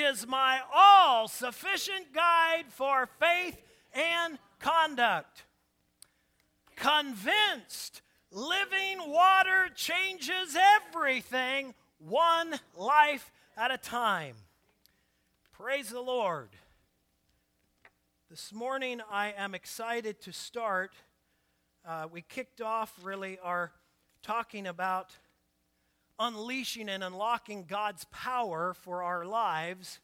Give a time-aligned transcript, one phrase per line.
[0.00, 3.56] is my all sufficient guide for faith
[3.92, 5.44] and conduct.
[6.76, 14.36] Convinced, living water changes everything one life at a time.
[15.52, 16.50] Praise the Lord.
[18.30, 20.92] This morning I am excited to start.
[21.86, 23.72] Uh, we kicked off really our
[24.22, 25.16] talking about
[26.18, 30.00] unleashing and unlocking God's power for our lives.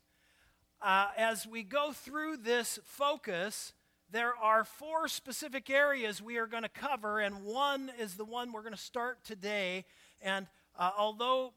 [0.81, 3.73] Uh, as we go through this focus,
[4.11, 8.53] there are four specific areas we are going to cover, and one is the one
[8.53, 9.85] we're going to start today.
[10.23, 10.47] And
[10.79, 11.53] uh, although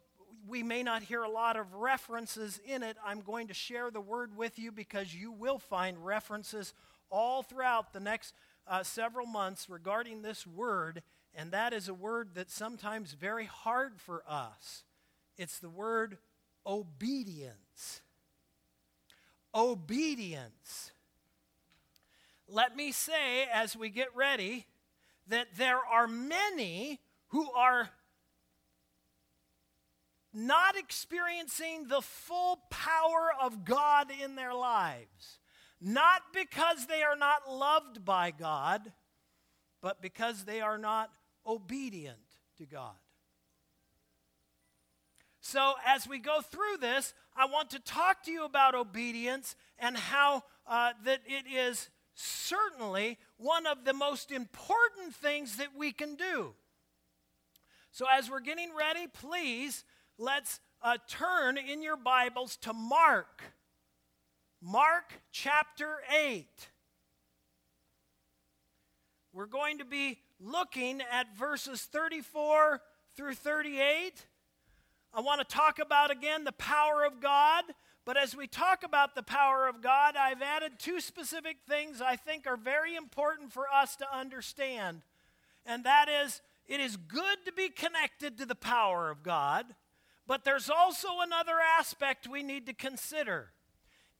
[0.48, 4.02] we may not hear a lot of references in it, I'm going to share the
[4.02, 6.74] word with you because you will find references
[7.10, 8.34] all throughout the next
[8.68, 11.04] uh, several months regarding this word
[11.38, 14.84] and that is a word that's sometimes very hard for us.
[15.38, 16.18] It's the word
[16.66, 18.02] obedience.
[19.54, 20.92] Obedience.
[22.50, 24.66] Let me say, as we get ready,
[25.28, 27.90] that there are many who are
[30.34, 35.38] not experiencing the full power of God in their lives.
[35.80, 38.92] Not because they are not loved by God,
[39.82, 41.12] but because they are not
[41.48, 42.18] obedient
[42.58, 42.96] to God.
[45.40, 49.96] So, as we go through this, I want to talk to you about obedience and
[49.96, 56.16] how uh, that it is certainly one of the most important things that we can
[56.16, 56.54] do.
[57.92, 59.86] So, as we're getting ready, please
[60.18, 63.42] let's uh, turn in your Bibles to Mark.
[64.62, 66.46] Mark chapter 8.
[69.32, 72.82] We're going to be looking at verses 34
[73.16, 74.26] through 38.
[75.14, 77.64] I want to talk about again the power of God.
[78.06, 82.16] But as we talk about the power of God, I've added two specific things I
[82.16, 85.02] think are very important for us to understand.
[85.66, 89.66] And that is, it is good to be connected to the power of God,
[90.26, 93.50] but there's also another aspect we need to consider.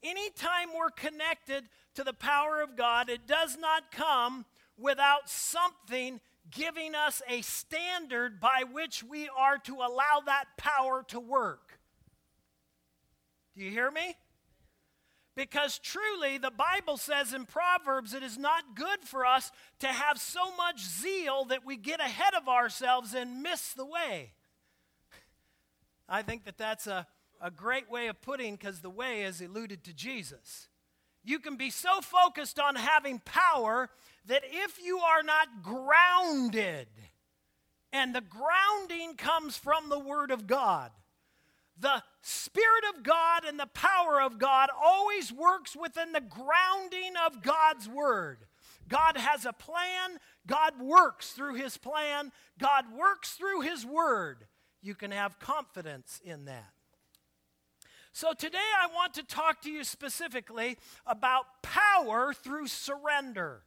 [0.02, 1.64] Anytime we're connected
[1.94, 4.44] to the power of God, it does not come
[4.78, 11.20] without something giving us a standard by which we are to allow that power to
[11.20, 11.78] work.
[13.56, 14.16] Do you hear me?
[15.34, 20.18] Because truly, the Bible says in Proverbs, it is not good for us to have
[20.18, 24.32] so much zeal that we get ahead of ourselves and miss the way.
[26.08, 27.06] I think that that's a,
[27.40, 30.68] a great way of putting because the way is alluded to Jesus.
[31.28, 33.90] You can be so focused on having power
[34.28, 36.88] that if you are not grounded,
[37.92, 40.90] and the grounding comes from the Word of God,
[41.78, 47.42] the Spirit of God and the power of God always works within the grounding of
[47.42, 48.38] God's Word.
[48.88, 54.46] God has a plan, God works through His plan, God works through His Word.
[54.80, 56.72] You can have confidence in that.
[58.12, 60.76] So, today I want to talk to you specifically
[61.06, 63.62] about power through surrender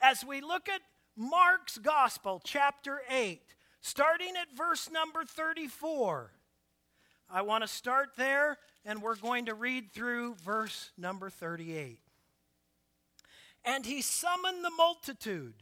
[0.00, 0.82] as we look at
[1.16, 3.40] Mark's Gospel, chapter 8,
[3.80, 6.32] starting at verse number 34.
[7.30, 11.98] I want to start there, and we're going to read through verse number 38.
[13.64, 15.54] And he summoned the multitude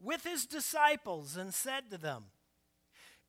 [0.00, 2.24] with his disciples and said to them,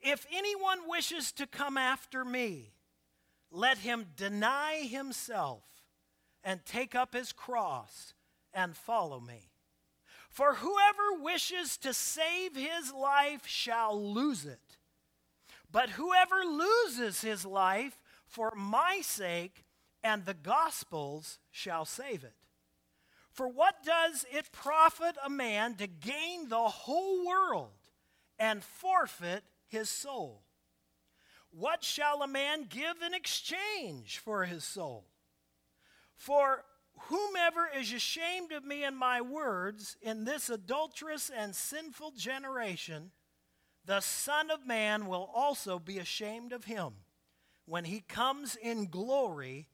[0.01, 2.74] If anyone wishes to come after me,
[3.51, 5.63] let him deny himself
[6.43, 8.13] and take up his cross
[8.53, 9.49] and follow me.
[10.29, 14.77] For whoever wishes to save his life shall lose it.
[15.71, 19.63] But whoever loses his life for my sake
[20.03, 22.35] and the gospel's shall save it.
[23.31, 27.71] For what does it profit a man to gain the whole world
[28.39, 30.44] and forfeit his soul?
[31.57, 35.05] What shall a man give in exchange for his soul?
[36.15, 36.63] For
[36.97, 43.11] Whomever is ashamed of me and my words in this adulterous and sinful generation,
[43.85, 46.93] the Son of Man will also be ashamed of him
[47.65, 49.67] when he comes in glory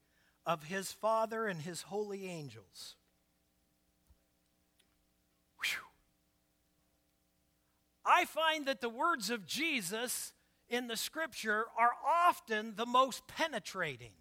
[0.45, 2.95] of his Father and his holy angels.
[5.63, 5.85] Whew.
[8.03, 10.33] I find that the words of Jesus
[10.71, 11.91] in the scripture are
[12.27, 14.13] often the most penetrating.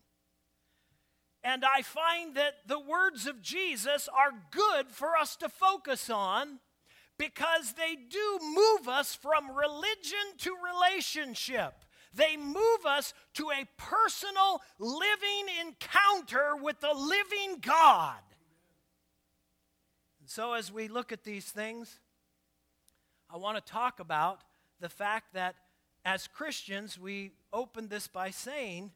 [1.43, 6.59] And I find that the words of Jesus are good for us to focus on
[7.17, 11.73] because they do move us from religion to relationship.
[12.13, 18.19] They move us to a personal living encounter with the living God.
[20.21, 22.01] And so, as we look at these things,
[23.33, 24.41] I want to talk about
[24.81, 25.55] the fact that
[26.05, 28.93] as Christians, we opened this by saying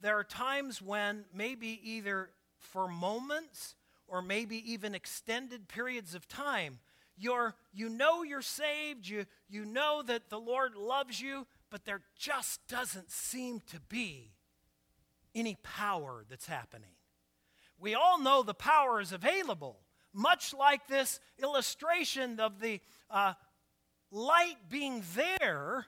[0.00, 3.74] there are times when maybe either for moments
[4.08, 6.78] or maybe even extended periods of time,
[7.16, 12.02] you're, you know you're saved, you, you know that the Lord loves you, but there
[12.16, 14.32] just doesn't seem to be
[15.34, 16.90] any power that's happening.
[17.78, 19.78] We all know the power is available,
[20.12, 22.80] much like this illustration of the
[23.10, 23.34] uh,
[24.10, 25.86] light being there,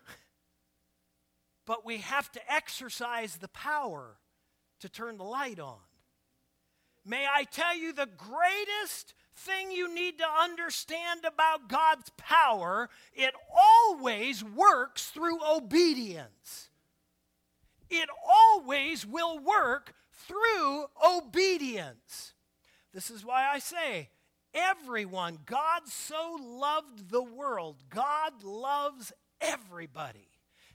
[1.67, 4.17] but we have to exercise the power
[4.81, 5.79] to turn the light on.
[7.07, 13.35] May I tell you the greatest thing you need to understand about God's power, it
[13.55, 16.71] always works through obedience.
[17.91, 22.33] It always will work through obedience.
[22.93, 24.09] This is why I say,
[24.55, 30.29] everyone, God so loved the world, God loves everybody.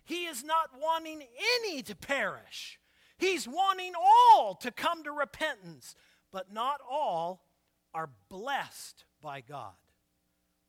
[0.09, 1.21] He is not wanting
[1.61, 2.79] any to perish.
[3.19, 5.95] He's wanting all to come to repentance,
[6.31, 7.43] but not all
[7.93, 9.75] are blessed by God.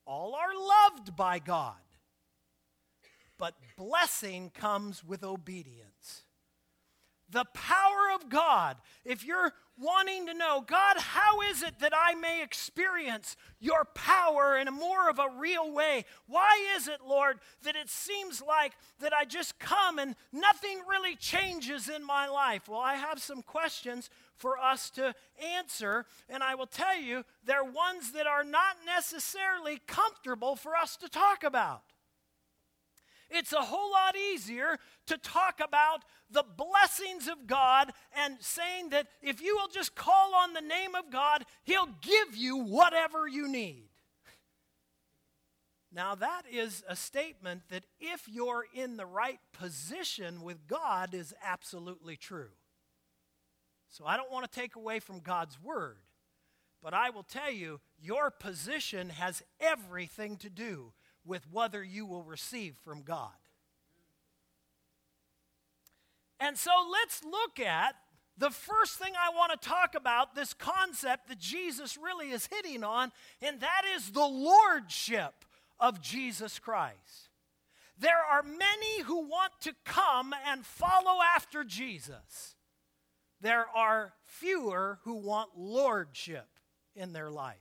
[0.05, 1.81] All are loved by God.
[3.39, 5.90] But blessing comes with obedience.
[7.31, 12.15] The power of God, if you're wanting to know, God, how is it that I
[12.15, 16.05] may experience your power in a more of a real way?
[16.27, 21.17] Why is it, Lord, that it seems like that I just come and nothing really
[21.17, 22.69] changes in my life?
[22.69, 25.15] Well, I have some questions for us to
[25.56, 30.97] answer, and I will tell you they're ones that are not necessarily comfortable for us
[30.99, 31.83] to talk about.
[33.31, 39.06] It's a whole lot easier to talk about the blessings of God and saying that
[39.23, 43.49] if you will just call on the name of God, He'll give you whatever you
[43.49, 43.85] need.
[45.93, 51.35] Now, that is a statement that if you're in the right position with God, is
[51.43, 52.50] absolutely true.
[53.88, 55.97] So I don't want to take away from God's word,
[56.81, 60.93] but I will tell you your position has everything to do
[61.25, 63.31] with whether you will receive from God.
[66.39, 67.95] And so let's look at
[68.39, 72.83] the first thing I want to talk about this concept that Jesus really is hitting
[72.83, 73.13] on,
[73.43, 75.45] and that is the lordship
[75.79, 77.29] of Jesus Christ.
[77.99, 82.55] There are many who want to come and follow after Jesus.
[83.43, 86.49] There are fewer who want lordship
[86.97, 87.57] in their life.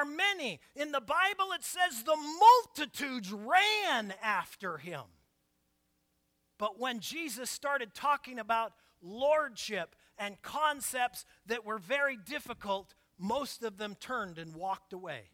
[0.00, 0.60] Are many.
[0.74, 5.02] In the Bible, it says the multitudes ran after him.
[6.58, 13.76] But when Jesus started talking about lordship and concepts that were very difficult, most of
[13.76, 15.32] them turned and walked away.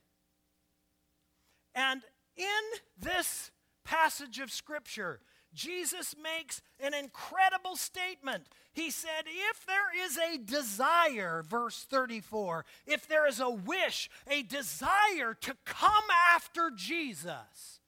[1.73, 2.03] And
[2.37, 3.53] in this
[3.85, 5.21] passage of Scripture,
[5.55, 8.49] Jesus makes an incredible statement.
[8.77, 14.43] He said, If there is a desire, verse 34, if there is a wish, a
[14.43, 17.81] desire to come after Jesus,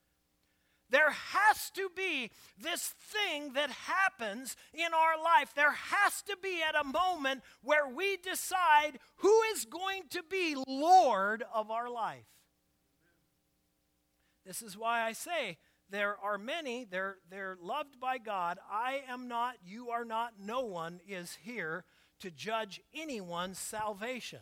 [0.89, 5.53] there has to be this thing that happens in our life.
[5.55, 10.57] There has to be at a moment where we decide who is going to be
[10.67, 12.25] Lord of our life.
[14.47, 15.59] This is why I say
[15.91, 18.59] there are many, they're, they're loved by God.
[18.71, 21.85] I am not, you are not, no one is here
[22.21, 24.41] to judge anyone's salvation.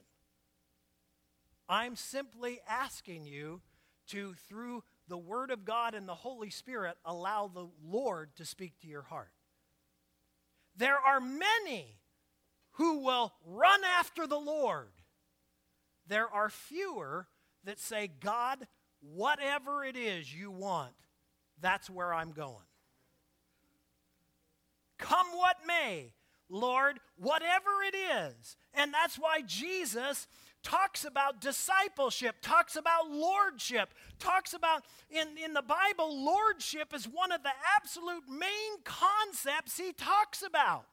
[1.68, 3.60] I'm simply asking you
[4.08, 8.78] to, through the Word of God and the Holy Spirit, allow the Lord to speak
[8.80, 9.30] to your heart.
[10.76, 11.98] There are many
[12.72, 14.92] who will run after the Lord.
[16.06, 17.26] There are fewer
[17.64, 18.66] that say, God,
[19.00, 20.94] whatever it is you want,
[21.60, 22.66] that's where I'm going.
[24.98, 26.12] Come what may,
[26.48, 28.56] Lord, whatever it is.
[28.74, 30.26] And that's why Jesus
[30.62, 37.30] talks about discipleship, talks about lordship, talks about, in, in the Bible, lordship is one
[37.30, 40.86] of the absolute main concepts he talks about.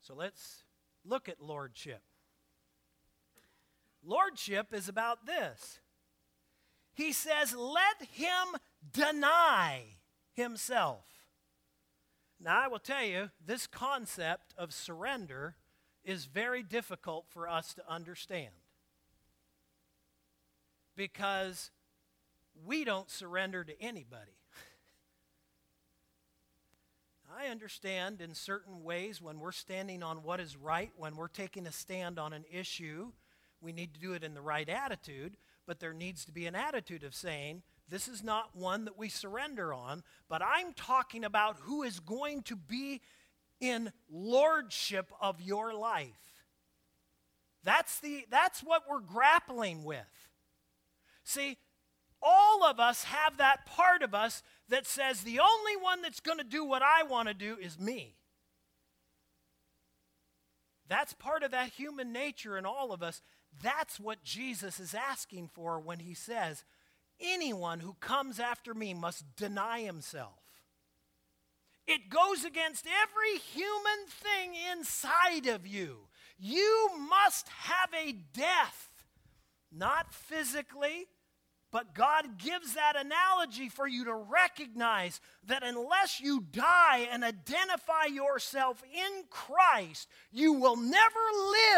[0.00, 0.64] So let's
[1.04, 2.02] look at lordship.
[4.04, 5.78] Lordship is about this.
[6.94, 8.58] He says, let him
[8.92, 9.84] deny
[10.34, 11.04] himself.
[12.40, 15.56] Now, I will tell you, this concept of surrender
[16.04, 18.50] is very difficult for us to understand.
[20.96, 21.70] Because
[22.66, 24.36] we don't surrender to anybody.
[27.38, 31.66] I understand in certain ways when we're standing on what is right, when we're taking
[31.66, 33.12] a stand on an issue,
[33.60, 36.54] we need to do it in the right attitude, but there needs to be an
[36.54, 41.56] attitude of saying, this is not one that we surrender on, but I'm talking about
[41.62, 43.00] who is going to be
[43.60, 46.10] in lordship of your life.
[47.64, 50.28] That's, the, that's what we're grappling with.
[51.24, 51.58] See,
[52.20, 56.38] all of us have that part of us that says the only one that's going
[56.38, 58.16] to do what I want to do is me.
[60.88, 63.22] That's part of that human nature in all of us.
[63.60, 66.64] That's what Jesus is asking for when he says,
[67.20, 70.40] Anyone who comes after me must deny himself.
[71.86, 76.08] It goes against every human thing inside of you.
[76.38, 79.04] You must have a death,
[79.70, 81.06] not physically,
[81.72, 88.04] but God gives that analogy for you to recognize that unless you die and identify
[88.04, 91.20] yourself in Christ, you will never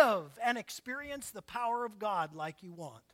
[0.00, 3.04] live and experience the power of God like you want.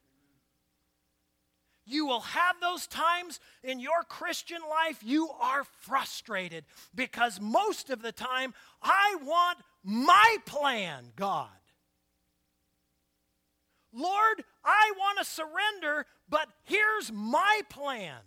[1.85, 8.01] You will have those times in your Christian life you are frustrated because most of
[8.01, 11.49] the time I want my plan, God.
[13.93, 18.21] Lord, I want to surrender, but here's my plan.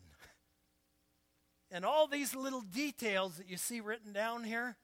[1.71, 4.75] And all these little details that you see written down here,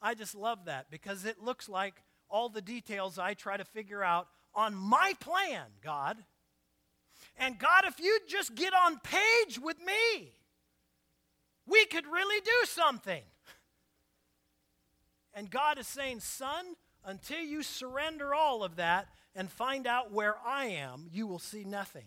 [0.00, 4.02] I just love that because it looks like all the details I try to figure
[4.02, 6.16] out on my plan, God.
[7.36, 10.32] And God, if you'd just get on page with me,
[11.66, 13.22] we could really do something.
[15.34, 16.64] And God is saying, Son,
[17.04, 21.64] until you surrender all of that and find out where I am, you will see
[21.64, 22.06] nothing.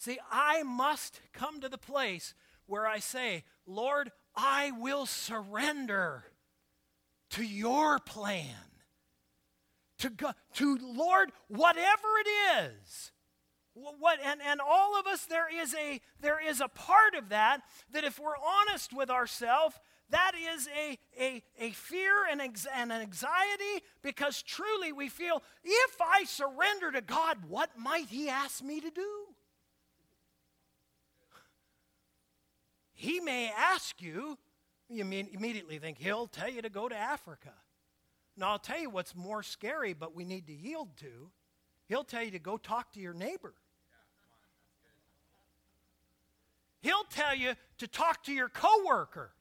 [0.00, 2.32] See, I must come to the place
[2.64, 6.24] where I say, Lord, I will surrender
[7.32, 8.46] to your plan
[9.98, 13.12] to, God, to Lord, whatever it is.
[13.74, 17.60] What, and, and all of us, there is, a, there is a part of that
[17.92, 19.76] that if we're honest with ourselves,
[20.08, 26.00] that is a, a, a fear and, and an anxiety because truly we feel if
[26.00, 29.34] I surrender to God, what might He ask me to do?
[33.00, 34.36] He may ask you,
[34.90, 37.54] you immediately think He'll tell you to go to Africa.
[38.36, 41.30] Now, I'll tell you what's more scary, but we need to yield to.
[41.86, 43.54] He'll tell you to go talk to your neighbor.
[46.82, 49.32] He'll tell you to talk to your coworker.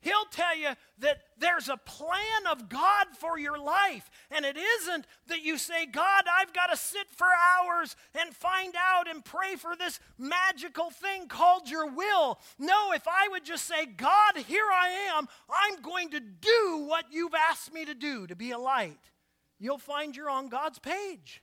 [0.00, 4.08] He'll tell you that there's a plan of God for your life.
[4.30, 8.74] And it isn't that you say, God, I've got to sit for hours and find
[8.78, 12.38] out and pray for this magical thing called your will.
[12.60, 17.06] No, if I would just say, God, here I am, I'm going to do what
[17.10, 19.10] you've asked me to do to be a light,
[19.58, 21.42] you'll find you're on God's page.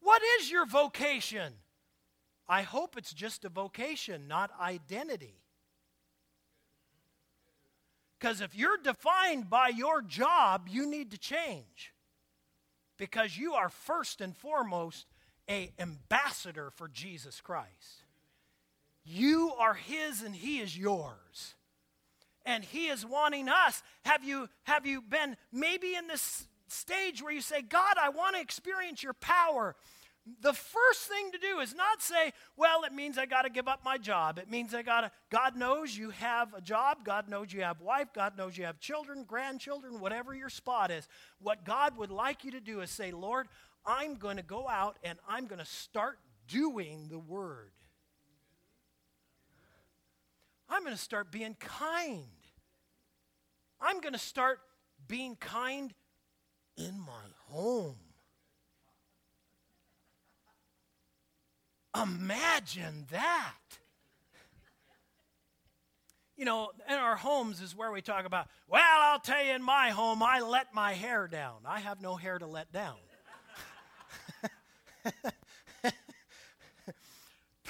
[0.00, 1.54] What is your vocation?
[2.48, 5.42] I hope it's just a vocation, not identity.
[8.18, 11.92] Because if you're defined by your job, you need to change.
[12.96, 15.06] Because you are first and foremost
[15.48, 18.04] a ambassador for Jesus Christ.
[19.04, 21.54] You are his and he is yours.
[22.44, 23.82] And he is wanting us.
[24.04, 28.36] Have you have you been maybe in this stage where you say, "God, I want
[28.36, 29.76] to experience your power."
[30.40, 33.68] The first thing to do is not say, well, it means I got to give
[33.68, 34.38] up my job.
[34.38, 37.04] It means I got to, God knows you have a job.
[37.04, 38.08] God knows you have wife.
[38.12, 41.06] God knows you have children, grandchildren, whatever your spot is.
[41.38, 43.46] What God would like you to do is say, Lord,
[43.84, 46.18] I'm going to go out and I'm going to start
[46.48, 47.70] doing the word.
[50.68, 52.24] I'm going to start being kind.
[53.80, 54.58] I'm going to start
[55.06, 55.94] being kind
[56.76, 57.96] in my home.
[62.02, 63.54] Imagine that.
[66.36, 69.62] You know, in our homes is where we talk about, well, I'll tell you, in
[69.62, 71.60] my home, I let my hair down.
[71.66, 72.96] I have no hair to let down.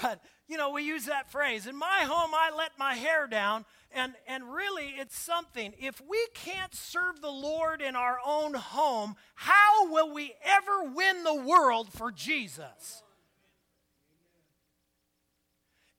[0.03, 1.69] but, you know, we use that phrase.
[1.69, 3.65] In my home, I let my hair down.
[3.93, 5.73] And, and really, it's something.
[5.79, 11.23] If we can't serve the Lord in our own home, how will we ever win
[11.23, 13.05] the world for Jesus?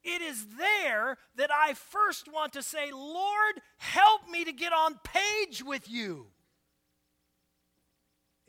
[0.10, 5.00] It is there that I first want to say, Lord, help me to get on
[5.04, 6.28] page with you.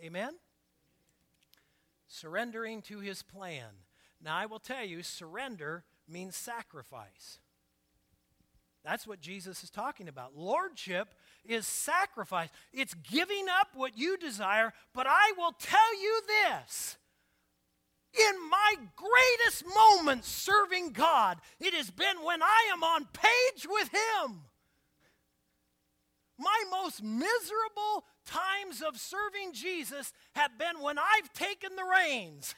[0.03, 0.35] Amen?
[2.19, 3.69] surrendering to his plan.
[4.23, 7.39] Now, I will tell you, surrender means sacrifice.
[8.85, 10.37] That's what Jesus is talking about.
[10.37, 14.73] Lordship is sacrifice, it's giving up what you desire.
[14.95, 16.97] But I will tell you this
[18.15, 23.91] in my greatest moments serving God, it has been when I am on page with
[23.91, 24.43] Him.
[26.39, 32.55] My most miserable times of serving Jesus have been when I've taken the reins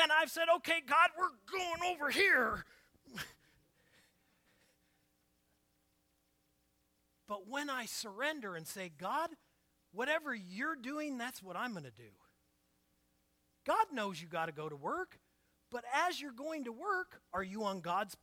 [0.00, 2.64] and I've said, okay, God, we're going over here.
[7.28, 9.30] but when I surrender and say, God,
[9.92, 12.21] whatever you're doing, that's what I'm going to do.
[13.64, 15.18] God knows you got to go to work,
[15.70, 18.16] but as you're going to work, are you on God's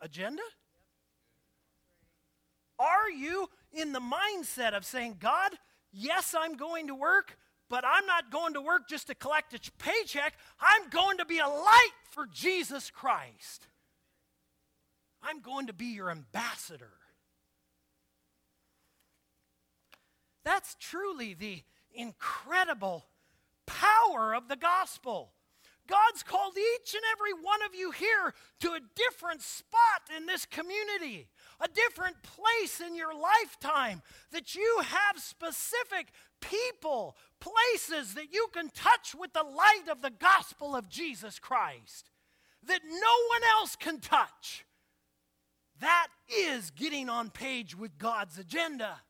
[0.00, 0.42] agenda?
[2.78, 5.52] Are you in the mindset of saying, God,
[5.92, 7.38] yes, I'm going to work,
[7.68, 10.34] but I'm not going to work just to collect a paycheck.
[10.60, 13.66] I'm going to be a light for Jesus Christ.
[15.22, 16.92] I'm going to be your ambassador.
[20.44, 21.62] That's truly the
[21.92, 23.04] incredible
[23.66, 25.32] power of the gospel.
[25.88, 30.44] God's called each and every one of you here to a different spot in this
[30.44, 31.28] community,
[31.60, 36.08] a different place in your lifetime, that you have specific
[36.40, 42.10] people, places that you can touch with the light of the gospel of Jesus Christ,
[42.66, 42.90] that no
[43.28, 44.64] one else can touch.
[45.80, 49.02] That is getting on page with God's agenda.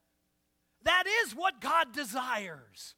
[0.82, 2.95] That is what God desires.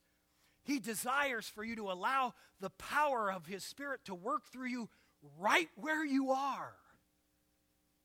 [0.69, 4.91] He desires for you to allow the power of His Spirit to work through you
[5.41, 6.75] right where you are.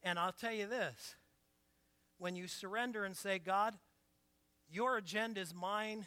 [0.01, 1.15] And I'll tell you this
[2.20, 3.77] when you surrender and say, God,
[4.72, 6.05] your agenda is mine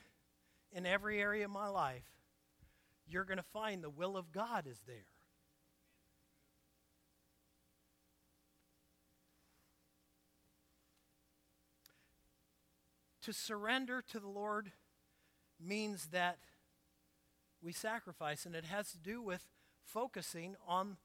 [0.73, 2.07] in every area of my life,
[3.07, 4.97] you're going to find the will of God is there.
[13.25, 14.73] To surrender to the Lord
[15.61, 16.39] means that
[17.63, 19.47] we sacrifice, and it has to do with
[19.85, 20.97] focusing on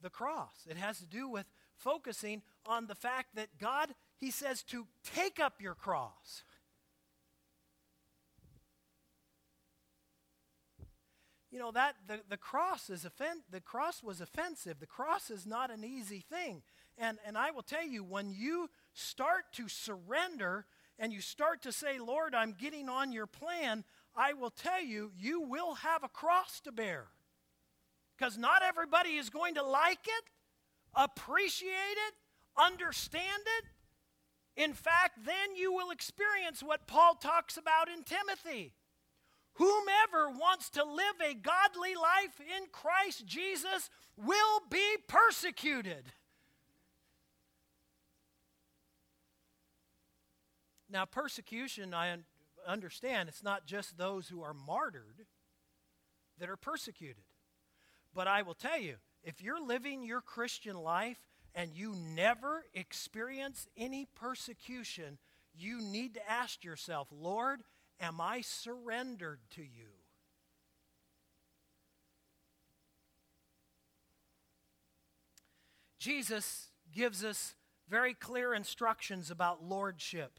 [0.00, 0.66] the cross.
[0.68, 5.40] It has to do with focusing on the fact that God, He says to take
[5.40, 6.42] up your cross.
[11.50, 14.80] You know that the, the cross is offen- the cross was offensive.
[14.80, 16.62] The cross is not an easy thing.
[16.98, 20.66] And and I will tell you, when you start to surrender
[20.98, 23.84] and you start to say, Lord, I'm getting on your plan,
[24.16, 27.06] I will tell you, you will have a cross to bear.
[28.16, 30.24] Because not everybody is going to like it,
[30.94, 32.14] appreciate it,
[32.56, 34.62] understand it.
[34.62, 38.72] In fact, then you will experience what Paul talks about in Timothy.
[39.54, 46.12] Whomever wants to live a godly life in Christ Jesus will be persecuted.
[50.90, 52.16] Now, persecution, I
[52.66, 55.26] understand, it's not just those who are martyred
[56.38, 57.24] that are persecuted.
[58.14, 61.18] But I will tell you, if you're living your Christian life
[61.54, 65.18] and you never experience any persecution,
[65.56, 67.62] you need to ask yourself, Lord,
[68.00, 69.88] am I surrendered to you?
[75.98, 77.54] Jesus gives us
[77.88, 80.38] very clear instructions about lordship.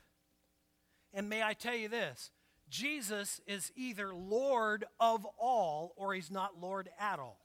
[1.16, 2.30] And may I tell you this
[2.70, 7.40] Jesus is either Lord of all or he's not Lord at all.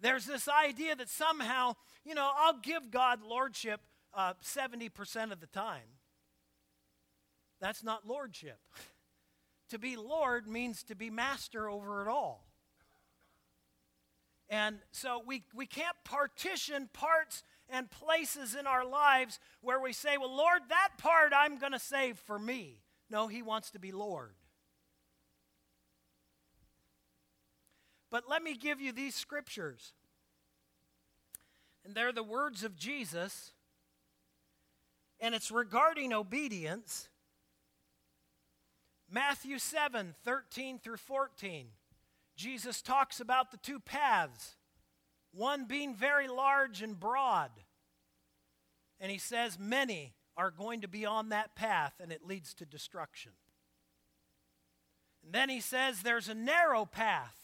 [0.00, 1.74] There's this idea that somehow,
[2.04, 3.80] you know, I'll give God lordship
[4.12, 5.88] uh, 70% of the time.
[7.60, 8.58] That's not lordship.
[9.70, 12.46] to be Lord means to be master over it all.
[14.48, 20.16] And so we, we can't partition parts and places in our lives where we say,
[20.18, 22.78] Well, Lord, that part I'm going to save for me.
[23.10, 24.34] No, He wants to be Lord.
[28.10, 29.92] But let me give you these scriptures.
[31.84, 33.52] And they're the words of Jesus,
[35.20, 37.08] and it's regarding obedience.
[39.08, 41.68] Matthew 7 13 through 14.
[42.36, 44.56] Jesus talks about the two paths
[45.36, 47.50] one being very large and broad.
[48.98, 52.66] And he says, Many are going to be on that path, and it leads to
[52.66, 53.32] destruction.
[55.22, 57.36] And then he says, There's a narrow path.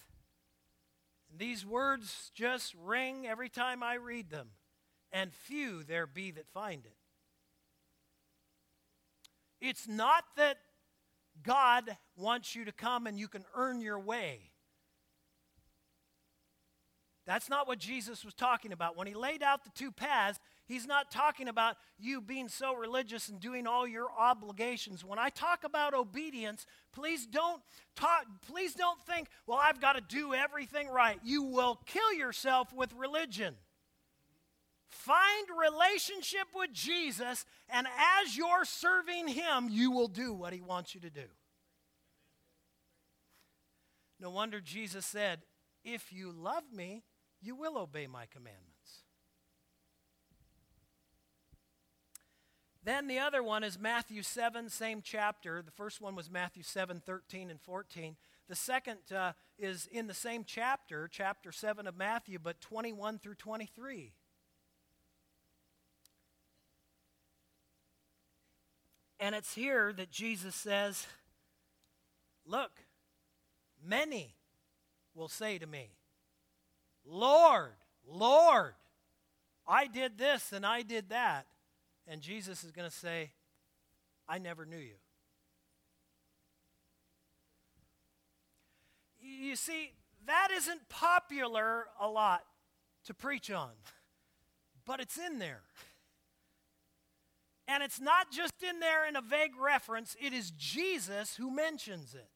[1.30, 4.48] And these words just ring every time I read them,
[5.10, 6.96] and few there be that find it.
[9.60, 10.58] It's not that
[11.42, 14.51] God wants you to come and you can earn your way.
[17.24, 18.96] That's not what Jesus was talking about.
[18.96, 23.28] When he laid out the two paths, he's not talking about you being so religious
[23.28, 25.04] and doing all your obligations.
[25.04, 27.62] When I talk about obedience, please don't
[27.94, 32.72] talk please don't think, "Well, I've got to do everything right." You will kill yourself
[32.72, 33.56] with religion.
[34.88, 40.94] Find relationship with Jesus, and as you're serving him, you will do what he wants
[40.94, 41.28] you to do.
[44.20, 45.42] No wonder Jesus said,
[45.82, 47.02] If you love me,
[47.42, 48.68] you will obey my commandments.
[52.84, 55.62] Then the other one is Matthew 7, same chapter.
[55.62, 58.16] The first one was Matthew 7, 13 and 14.
[58.48, 63.36] The second uh, is in the same chapter, chapter 7 of Matthew, but 21 through
[63.36, 64.12] 23.
[69.20, 71.06] And it's here that Jesus says,
[72.44, 72.72] Look,
[73.86, 74.34] many
[75.14, 75.90] will say to me,
[77.04, 77.72] Lord,
[78.06, 78.74] Lord,
[79.66, 81.46] I did this and I did that.
[82.06, 83.30] And Jesus is going to say,
[84.28, 84.94] I never knew you.
[89.20, 89.92] You see,
[90.26, 92.42] that isn't popular a lot
[93.06, 93.70] to preach on,
[94.86, 95.62] but it's in there.
[97.68, 102.14] And it's not just in there in a vague reference, it is Jesus who mentions
[102.14, 102.28] it.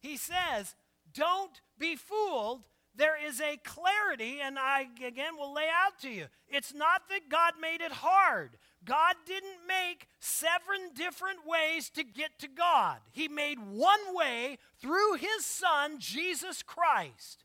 [0.00, 0.74] He says,
[1.12, 6.26] Don't be fooled there is a clarity, and I again will lay out to you.
[6.48, 8.58] It's not that God made it hard.
[8.84, 12.98] God didn't make seven different ways to get to God.
[13.10, 17.44] He made one way through His Son, Jesus Christ.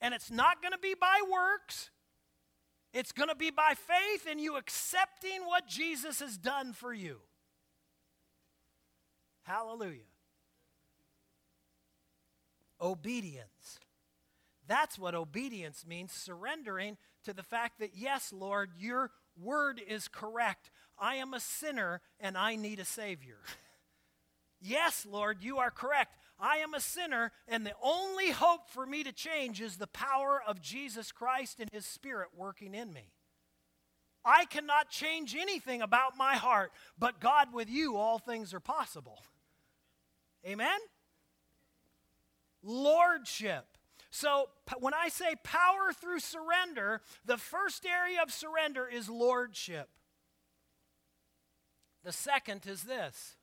[0.00, 1.90] And it's not going to be by works,
[2.92, 7.18] it's going to be by faith and you accepting what Jesus has done for you.
[9.42, 10.00] Hallelujah.
[12.80, 13.80] Obedience.
[14.70, 20.70] That's what obedience means surrendering to the fact that, yes, Lord, your word is correct.
[20.96, 23.38] I am a sinner and I need a Savior.
[24.60, 26.14] yes, Lord, you are correct.
[26.38, 30.40] I am a sinner, and the only hope for me to change is the power
[30.46, 33.10] of Jesus Christ and His Spirit working in me.
[34.24, 39.18] I cannot change anything about my heart, but God, with you, all things are possible.
[40.46, 40.78] Amen?
[42.62, 43.66] Lordship.
[44.10, 44.48] So,
[44.80, 49.88] when I say power through surrender, the first area of surrender is lordship.
[52.02, 53.36] The second is this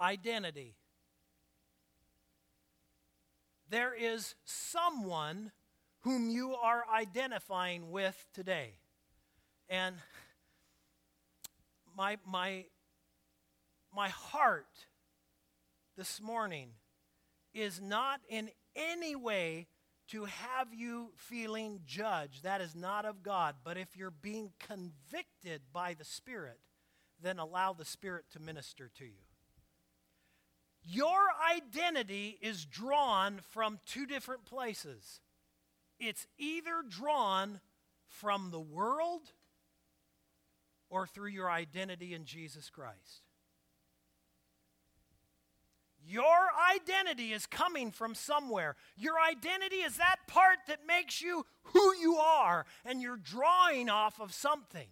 [0.00, 0.76] identity.
[3.70, 5.50] There is someone
[6.02, 8.74] whom you are identifying with today.
[9.68, 9.96] And
[11.96, 12.66] my, my,
[13.94, 14.68] my heart
[15.96, 16.68] this morning
[17.54, 19.66] is not in any way
[20.08, 22.42] to have you feeling judged.
[22.42, 23.56] That is not of God.
[23.64, 26.58] But if you're being convicted by the Spirit,
[27.22, 29.24] then allow the Spirit to minister to you.
[30.82, 35.20] Your identity is drawn from two different places.
[35.98, 37.60] It's either drawn
[38.06, 39.22] from the world
[40.90, 43.23] or through your identity in Jesus Christ.
[46.06, 48.76] Your identity is coming from somewhere.
[48.96, 54.20] Your identity is that part that makes you who you are, and you're drawing off
[54.20, 54.88] of something.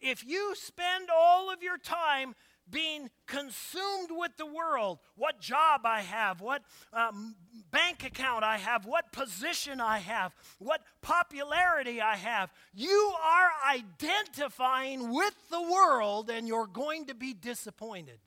[0.00, 2.34] If you spend all of your time
[2.70, 7.34] being consumed with the world, what job I have, what um,
[7.70, 15.12] bank account I have, what position I have, what popularity I have, you are identifying
[15.12, 18.20] with the world and you're going to be disappointed.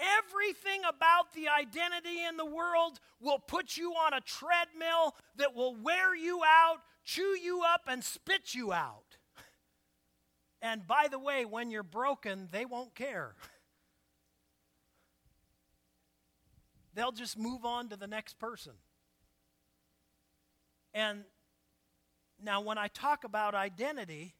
[0.00, 5.74] Everything about the identity in the world will put you on a treadmill that will
[5.74, 9.18] wear you out, chew you up, and spit you out.
[10.62, 13.34] And by the way, when you're broken, they won't care.
[16.94, 18.72] They'll just move on to the next person.
[20.92, 21.24] And
[22.42, 24.34] now, when I talk about identity,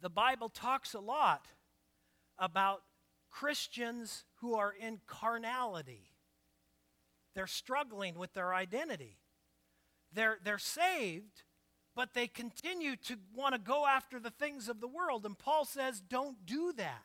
[0.00, 1.46] the Bible talks a lot
[2.38, 2.82] about
[3.40, 6.08] Christians who are in carnality.
[7.34, 9.18] They're struggling with their identity.
[10.10, 11.42] They're, they're saved,
[11.94, 15.26] but they continue to want to go after the things of the world.
[15.26, 17.04] And Paul says, don't do that.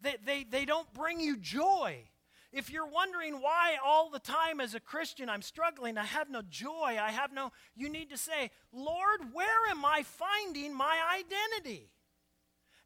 [0.00, 2.08] They, they, they don't bring you joy.
[2.56, 6.40] if you're wondering why all the time as a Christian I'm struggling, I have no
[6.48, 11.90] joy, I have no, you need to say, Lord, where am I finding my identity?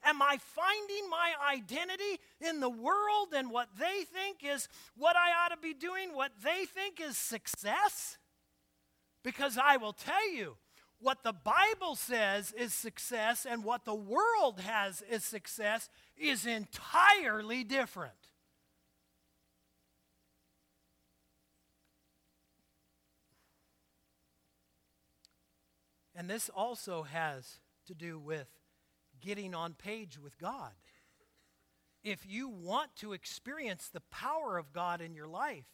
[0.04, 5.44] Am I finding my identity in the world and what they think is what I
[5.44, 8.16] ought to be doing, what they think is success?
[9.22, 10.56] Because I will tell you,
[11.00, 17.64] what the Bible says is success and what the world has is success is entirely
[17.64, 18.12] different.
[26.14, 28.46] And this also has to do with
[29.20, 30.72] getting on page with God.
[32.02, 35.66] If you want to experience the power of God in your life,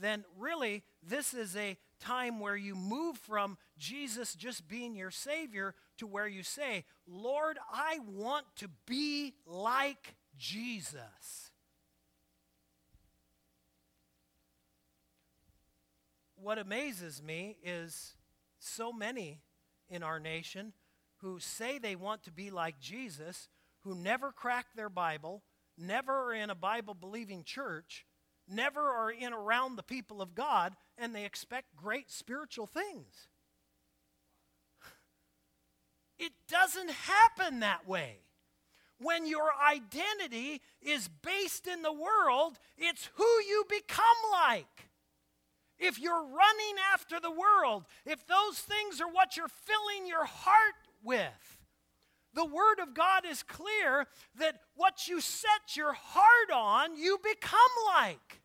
[0.00, 5.74] then really this is a time where you move from Jesus just being your Savior
[5.96, 11.50] to where you say, Lord, I want to be like Jesus.
[16.36, 18.14] What amazes me is
[18.60, 19.40] so many
[19.90, 20.72] in our nation
[21.20, 23.48] who say they want to be like Jesus,
[23.80, 25.42] who never crack their Bible,
[25.76, 28.06] never are in a Bible believing church,
[28.48, 33.28] never are in around the people of God, and they expect great spiritual things.
[36.18, 38.16] It doesn't happen that way.
[39.00, 44.88] When your identity is based in the world, it's who you become like.
[45.78, 50.74] If you're running after the world, if those things are what you're filling your heart
[51.02, 51.58] with,
[52.34, 54.06] the Word of God is clear
[54.38, 57.60] that what you set your heart on, you become
[57.94, 58.42] like.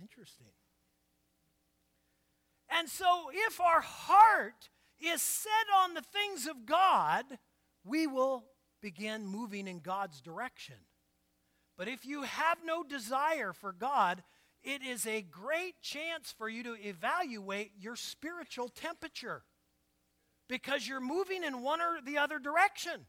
[0.00, 0.46] Interesting.
[2.68, 4.68] And so, if our heart
[5.00, 5.50] is set
[5.82, 7.24] on the things of God,
[7.84, 8.44] we will
[8.80, 10.76] begin moving in God's direction.
[11.76, 14.22] But if you have no desire for God,
[14.64, 19.42] it is a great chance for you to evaluate your spiritual temperature
[20.48, 23.06] because you're moving in one or the other direction.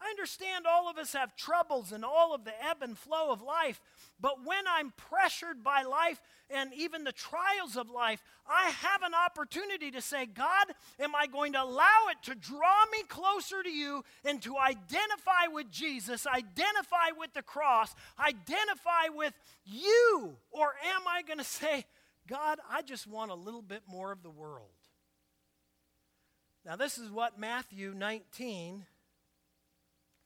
[0.00, 3.42] I understand all of us have troubles and all of the ebb and flow of
[3.42, 3.80] life,
[4.20, 9.12] but when I'm pressured by life and even the trials of life, I have an
[9.12, 10.66] opportunity to say, God,
[11.00, 15.48] am I going to allow it to draw me closer to you and to identify
[15.52, 19.34] with Jesus, identify with the cross, identify with
[19.64, 20.36] you?
[20.50, 21.84] Or am I going to say,
[22.28, 24.70] God, I just want a little bit more of the world?
[26.64, 28.84] Now, this is what Matthew 19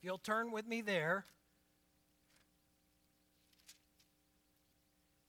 [0.02, 1.26] if you'll turn with me there.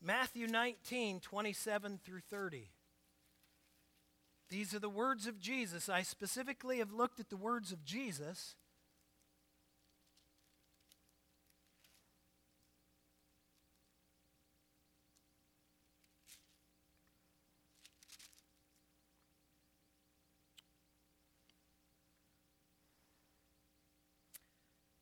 [0.01, 2.71] Matthew 19, 27 through 30.
[4.49, 5.89] These are the words of Jesus.
[5.89, 8.55] I specifically have looked at the words of Jesus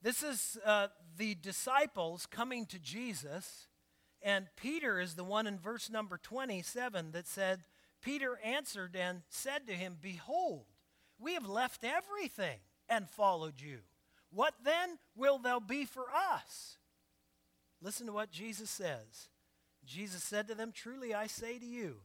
[0.02, 0.88] This is uh,
[1.18, 3.68] the disciples coming to Jesus,
[4.22, 7.64] and Peter is the one in verse number 27 that said,
[8.02, 10.66] Peter answered and said to him, Behold,
[11.20, 12.58] we have left everything
[12.90, 13.80] and followed you.
[14.32, 16.78] What then will thou be for us?
[17.82, 19.30] Listen to what Jesus says.
[19.86, 21.98] Jesus said to them, Truly I say to you,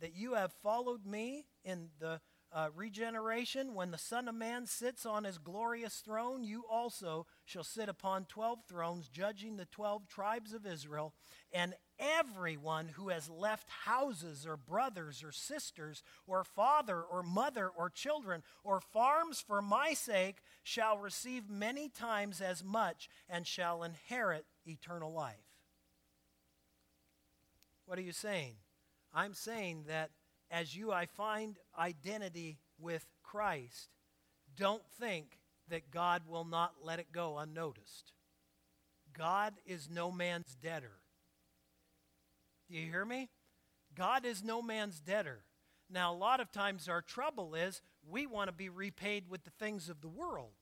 [0.00, 5.04] that you have followed me in the uh, regeneration, when the Son of Man sits
[5.04, 10.54] on his glorious throne, you also shall sit upon 12 thrones, judging the 12 tribes
[10.54, 11.12] of Israel.
[11.52, 17.90] And everyone who has left houses, or brothers, or sisters, or father, or mother, or
[17.90, 24.46] children, or farms for my sake shall receive many times as much and shall inherit
[24.66, 25.36] eternal life.
[27.84, 28.54] What are you saying?
[29.14, 30.10] I'm saying that
[30.50, 33.88] as you I find identity with Christ,
[34.56, 38.12] don't think that God will not let it go unnoticed.
[39.16, 41.00] God is no man's debtor.
[42.68, 43.28] Do you hear me?
[43.94, 45.44] God is no man's debtor.
[45.90, 49.50] Now, a lot of times our trouble is we want to be repaid with the
[49.58, 50.52] things of the world.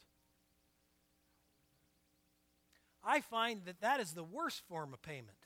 [3.03, 5.46] I find that that is the worst form of payment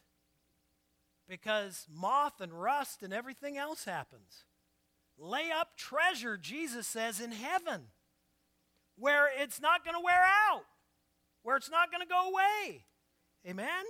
[1.31, 4.45] because moth and rust and everything else happens.
[5.17, 7.87] Lay up treasure, Jesus says, in heaven
[8.97, 10.65] where it's not going to wear out,
[11.43, 12.85] where it's not going to go away.
[13.49, 13.85] Amen?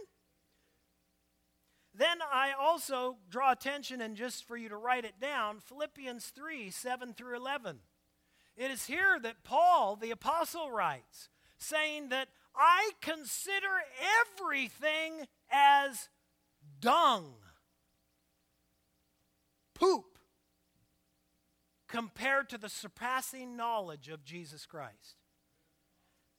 [1.94, 6.70] Then I also draw attention, and just for you to write it down, Philippians 3
[6.70, 7.78] 7 through 11.
[8.56, 13.66] It is here that Paul, the apostle, writes, saying that I consider
[14.20, 16.08] everything as
[16.80, 17.34] dung,
[19.74, 20.18] poop,
[21.88, 25.16] compared to the surpassing knowledge of Jesus Christ.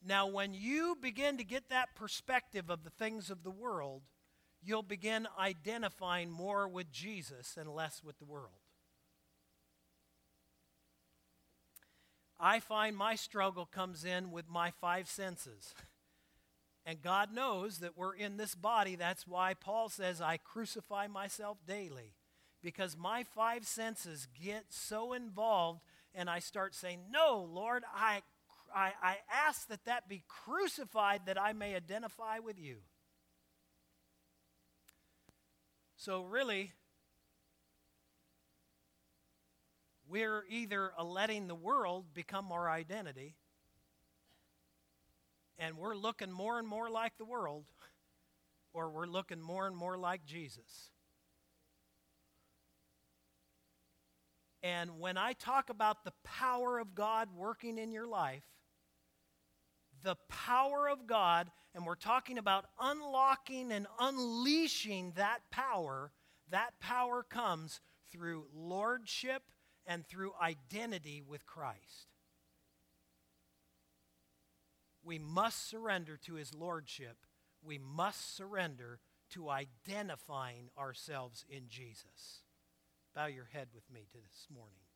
[0.03, 4.01] Now, when you begin to get that perspective of the things of the world,
[4.63, 8.61] you'll begin identifying more with Jesus and less with the world.
[12.39, 15.75] I find my struggle comes in with my five senses.
[16.85, 18.95] And God knows that we're in this body.
[18.95, 22.15] That's why Paul says, I crucify myself daily.
[22.63, 25.81] Because my five senses get so involved,
[26.13, 28.21] and I start saying, No, Lord, I,
[28.73, 32.77] I, I ask that that be crucified that I may identify with you.
[35.97, 36.71] So, really,
[40.07, 43.35] we're either letting the world become our identity,
[45.61, 47.65] and we're looking more and more like the world,
[48.73, 50.89] or we're looking more and more like Jesus.
[54.63, 58.43] And when I talk about the power of God working in your life,
[60.03, 66.11] the power of God, and we're talking about unlocking and unleashing that power,
[66.49, 69.43] that power comes through lordship
[69.85, 72.10] and through identity with Christ.
[75.03, 77.17] We must surrender to his lordship.
[77.63, 78.99] We must surrender
[79.31, 82.43] to identifying ourselves in Jesus.
[83.15, 84.90] Bow your head with me to this morning.